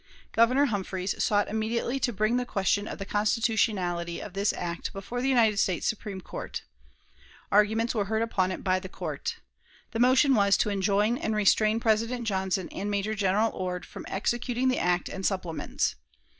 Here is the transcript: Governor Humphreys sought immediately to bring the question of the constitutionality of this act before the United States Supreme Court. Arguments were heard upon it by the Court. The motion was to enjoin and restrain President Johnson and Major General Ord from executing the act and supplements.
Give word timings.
Governor 0.31 0.65
Humphreys 0.65 1.23
sought 1.23 1.47
immediately 1.47 1.99
to 1.99 2.11
bring 2.11 2.37
the 2.37 2.43
question 2.43 2.87
of 2.87 2.97
the 2.97 3.05
constitutionality 3.05 4.19
of 4.19 4.33
this 4.33 4.51
act 4.53 4.91
before 4.93 5.21
the 5.21 5.29
United 5.29 5.57
States 5.57 5.85
Supreme 5.85 6.21
Court. 6.21 6.63
Arguments 7.51 7.93
were 7.93 8.05
heard 8.05 8.23
upon 8.23 8.51
it 8.51 8.63
by 8.63 8.79
the 8.79 8.89
Court. 8.89 9.35
The 9.91 9.99
motion 9.99 10.33
was 10.33 10.57
to 10.57 10.71
enjoin 10.71 11.19
and 11.19 11.35
restrain 11.35 11.79
President 11.79 12.25
Johnson 12.25 12.67
and 12.69 12.89
Major 12.89 13.13
General 13.13 13.51
Ord 13.51 13.85
from 13.85 14.07
executing 14.09 14.69
the 14.69 14.79
act 14.79 15.07
and 15.07 15.23
supplements. 15.23 15.93